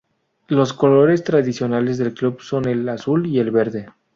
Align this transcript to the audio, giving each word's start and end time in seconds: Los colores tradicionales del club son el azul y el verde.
Los 0.47 0.73
colores 0.73 1.23
tradicionales 1.23 1.99
del 1.99 2.15
club 2.15 2.41
son 2.41 2.67
el 2.67 2.89
azul 2.89 3.27
y 3.27 3.37
el 3.37 3.51
verde. 3.51 3.87